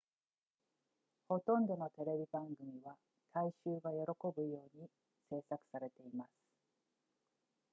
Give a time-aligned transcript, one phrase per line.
[1.27, 2.95] ほとんどのテレビ番組は
[3.35, 3.97] 大衆が喜
[4.35, 4.87] ぶように
[5.29, 6.31] 製作されています